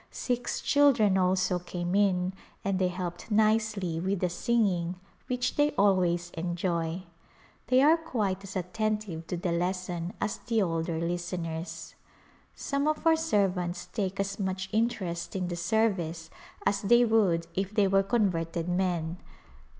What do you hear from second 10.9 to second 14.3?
listeners. Some of our servants take